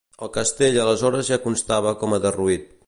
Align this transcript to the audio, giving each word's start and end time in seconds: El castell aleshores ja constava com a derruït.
El 0.27 0.29
castell 0.37 0.79
aleshores 0.85 1.31
ja 1.31 1.39
constava 1.47 1.97
com 2.05 2.17
a 2.19 2.23
derruït. 2.29 2.69